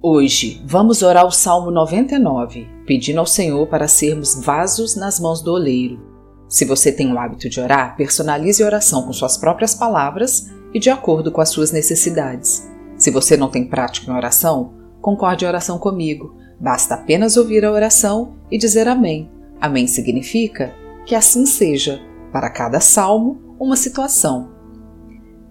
[0.00, 5.52] Hoje vamos orar o Salmo 99, pedindo ao Senhor para sermos vasos nas mãos do
[5.52, 5.98] oleiro.
[6.48, 10.78] Se você tem o hábito de orar, personalize a oração com suas próprias palavras e
[10.78, 12.70] de acordo com as suas necessidades.
[12.96, 16.36] Se você não tem prática em oração, concorde a oração comigo.
[16.60, 19.28] Basta apenas ouvir a oração e dizer Amém.
[19.60, 22.00] Amém significa que assim seja,
[22.32, 24.48] para cada salmo, uma situação.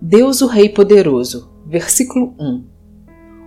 [0.00, 2.71] Deus o Rei Poderoso, versículo 1.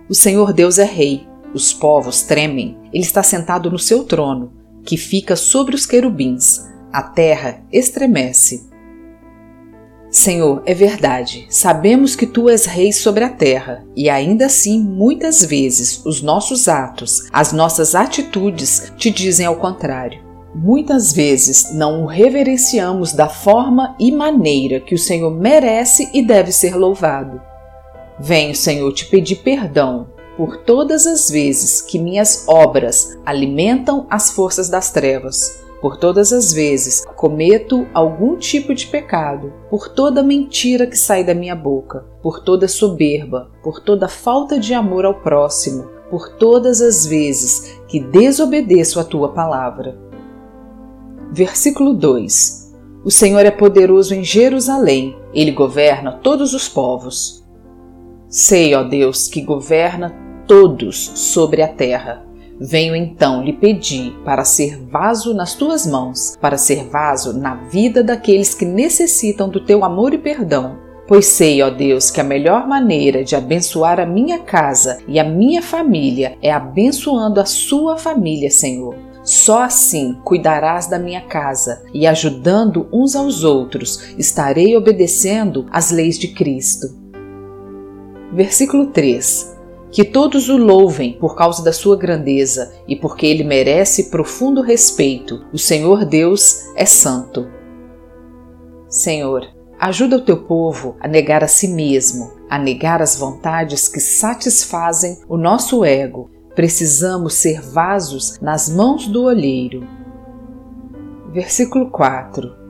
[0.08, 4.52] O Senhor Deus é rei, os povos tremem, ele está sentado no seu trono,
[4.84, 6.60] que fica sobre os querubins,
[6.92, 8.68] a terra estremece.
[10.08, 15.44] Senhor, é verdade, sabemos que tu és rei sobre a terra, e ainda assim, muitas
[15.44, 20.24] vezes, os nossos atos, as nossas atitudes te dizem ao contrário.
[20.54, 26.52] Muitas vezes não o reverenciamos da forma e maneira que o Senhor merece e deve
[26.52, 27.40] ser louvado.
[28.18, 34.68] Venho, Senhor, te pedir perdão por todas as vezes que minhas obras alimentam as forças
[34.68, 40.96] das trevas, por todas as vezes cometo algum tipo de pecado, por toda mentira que
[40.96, 46.30] sai da minha boca, por toda soberba, por toda falta de amor ao próximo, por
[46.36, 49.98] todas as vezes que desobedeço a tua palavra.
[51.32, 57.45] Versículo 2: O Senhor é poderoso em Jerusalém, ele governa todos os povos.
[58.38, 60.14] Sei, ó Deus, que governa
[60.46, 62.22] todos sobre a terra.
[62.60, 68.04] Venho então lhe pedir para ser vaso nas tuas mãos, para ser vaso na vida
[68.04, 70.76] daqueles que necessitam do teu amor e perdão.
[71.08, 75.24] Pois sei, ó Deus, que a melhor maneira de abençoar a minha casa e a
[75.24, 78.96] minha família é abençoando a sua família, Senhor.
[79.24, 86.18] Só assim cuidarás da minha casa e ajudando uns aos outros estarei obedecendo às leis
[86.18, 87.05] de Cristo.
[88.32, 89.56] Versículo 3:
[89.90, 95.44] Que todos o louvem por causa da sua grandeza e porque ele merece profundo respeito.
[95.52, 97.46] O Senhor Deus é santo.
[98.88, 99.46] Senhor,
[99.78, 105.18] ajuda o teu povo a negar a si mesmo, a negar as vontades que satisfazem
[105.28, 106.30] o nosso ego.
[106.54, 109.86] Precisamos ser vasos nas mãos do olheiro.
[111.32, 112.66] Versículo 4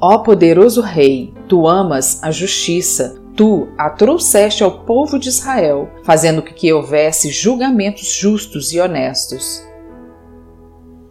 [0.00, 6.42] Ó poderoso Rei, tu amas a justiça, tu a trouxeste ao povo de Israel, fazendo
[6.42, 9.64] com que houvesse julgamentos justos e honestos.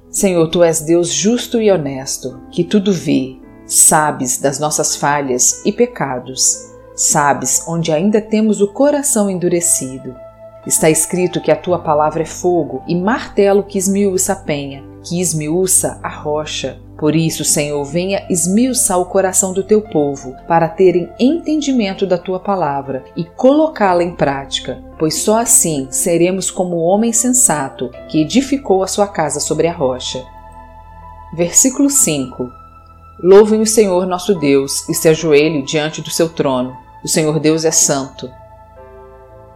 [0.10, 5.72] Senhor, tu és Deus justo e honesto, que tudo vê, sabes das nossas falhas e
[5.72, 6.58] pecados,
[6.94, 10.14] sabes onde ainda temos o coração endurecido.
[10.66, 15.22] Está escrito que a tua palavra é fogo e martelo que esmiuça a penha, que
[15.22, 16.78] esmiuça a rocha.
[16.98, 22.40] Por isso, Senhor, venha esmiuçar o coração do teu povo, para terem entendimento da tua
[22.40, 28.82] palavra e colocá-la em prática, pois só assim seremos como o homem sensato que edificou
[28.82, 30.24] a sua casa sobre a rocha.
[31.36, 32.50] Versículo 5
[33.22, 36.76] Louvem o Senhor nosso Deus e se ajoelhe diante do seu trono.
[37.04, 38.30] O Senhor Deus é santo.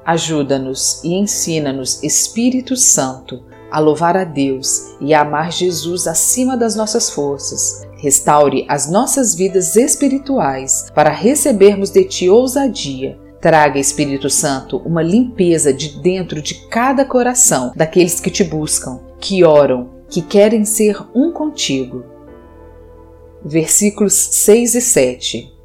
[0.03, 6.75] Ajuda-nos e ensina-nos, Espírito Santo, a louvar a Deus e a amar Jesus acima das
[6.75, 7.87] nossas forças.
[7.97, 13.17] Restaure as nossas vidas espirituais para recebermos de Ti ousadia.
[13.39, 19.43] Traga, Espírito Santo, uma limpeza de dentro de cada coração daqueles que te buscam, que
[19.43, 22.03] oram, que querem ser um contigo.
[23.43, 25.61] Versículos 6 e 7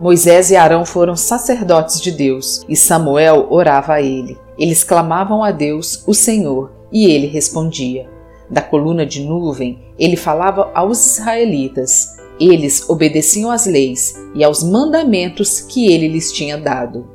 [0.00, 4.36] Moisés e Arão foram sacerdotes de Deus e Samuel orava a ele.
[4.58, 8.08] Eles clamavam a Deus, o Senhor, e ele respondia.
[8.50, 12.16] Da coluna de nuvem, ele falava aos israelitas.
[12.38, 17.08] Eles obedeciam às leis e aos mandamentos que ele lhes tinha dado.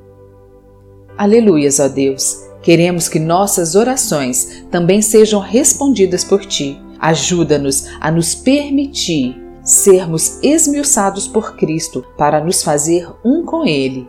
[1.18, 2.48] Aleluias, ó Deus!
[2.62, 6.80] Queremos que nossas orações também sejam respondidas por ti.
[7.00, 14.08] Ajuda-nos a nos permitir sermos esmiuçados por Cristo para nos fazer um com Ele.